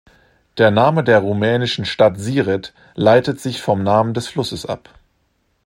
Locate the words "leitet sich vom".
2.95-3.83